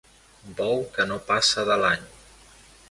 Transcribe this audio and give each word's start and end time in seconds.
Bou 0.61 0.81
que 0.95 1.05
no 1.11 1.21
passa 1.29 1.67
de 1.71 1.81
l'any. 1.85 2.13